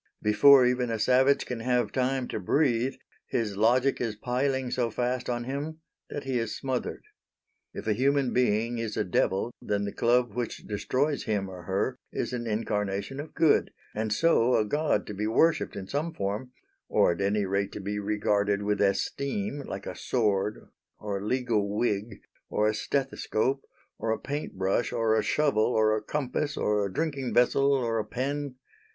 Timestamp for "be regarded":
17.79-18.63